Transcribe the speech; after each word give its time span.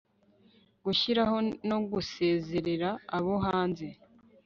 gushyiraho 0.85 1.37
no 1.69 1.77
gusezerera 1.91 2.89
abo 3.17 3.33
hanze 3.45 3.87